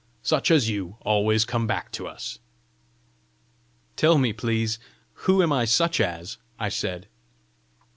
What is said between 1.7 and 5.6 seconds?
to us." "Tell me, please, who am